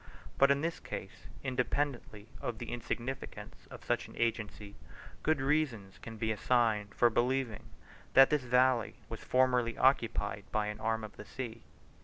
[0.39, 4.75] But in this case, independently of the insignificance of such an agency,
[5.21, 7.65] good reasons can be assigned for believing
[8.13, 11.61] that this valley was formerly occupied by an arm of the sea.